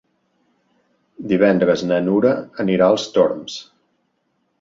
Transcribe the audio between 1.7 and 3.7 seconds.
na Nura anirà als Torms.